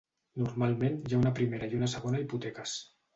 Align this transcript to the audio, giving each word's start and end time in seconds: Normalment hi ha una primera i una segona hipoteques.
Normalment 0.43 0.95
hi 1.09 1.13
ha 1.13 1.19
una 1.19 1.33
primera 1.39 1.67
i 1.73 1.77
una 1.81 1.91
segona 1.93 2.23
hipoteques. 2.25 2.75